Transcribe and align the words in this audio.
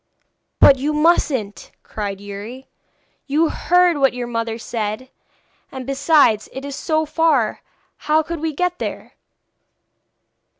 'But 0.59 0.79
you 0.79 0.93
mustn't,' 0.95 1.71
cried 1.83 2.19
Youri. 2.19 2.67
'You 3.27 3.49
heard 3.49 3.99
what 3.99 4.15
your 4.15 4.25
mother 4.25 4.57
said. 4.57 5.11
And, 5.71 5.85
besides, 5.85 6.49
it 6.51 6.65
is 6.65 6.75
so 6.75 7.05
far; 7.05 7.61
how 7.97 8.23
could 8.23 8.39
we 8.39 8.51
get 8.51 8.79
there?' 8.79 9.13